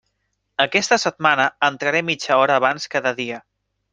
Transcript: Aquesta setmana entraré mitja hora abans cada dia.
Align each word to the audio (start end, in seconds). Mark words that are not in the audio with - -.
Aquesta 0.63 0.97
setmana 1.03 1.45
entraré 1.69 2.01
mitja 2.09 2.39
hora 2.45 2.57
abans 2.63 2.91
cada 2.97 3.15
dia. 3.23 3.41